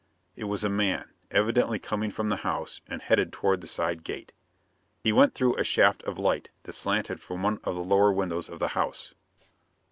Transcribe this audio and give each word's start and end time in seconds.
It 0.35 0.45
was 0.45 0.63
a 0.63 0.67
man, 0.67 1.11
evidently 1.29 1.77
coming 1.77 2.09
from 2.09 2.29
the 2.29 2.37
house 2.37 2.81
and 2.87 3.03
headed 3.03 3.31
toward 3.31 3.61
the 3.61 3.67
side 3.67 4.03
gate. 4.03 4.33
He 5.03 5.11
went 5.13 5.35
through 5.35 5.55
a 5.57 5.63
shaft 5.63 6.01
of 6.05 6.17
light 6.17 6.49
that 6.63 6.73
slanted 6.73 7.19
from 7.19 7.43
one 7.43 7.59
of 7.63 7.75
the 7.75 7.83
lower 7.83 8.11
windows 8.11 8.49
of 8.49 8.57
the 8.57 8.69
house. 8.69 9.13